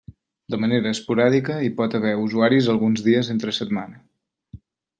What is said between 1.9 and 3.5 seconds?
haver usuaris alguns dies